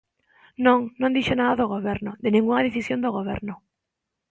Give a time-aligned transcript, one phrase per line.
[0.65, 3.55] Non, non dixo nada do Goberno, de ningunha decisión do Goberno.